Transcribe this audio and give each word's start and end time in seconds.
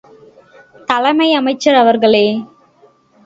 தலைமை 0.85 1.33
அமைச்சர் 1.33 1.75
அவர்களே!. 1.75 2.25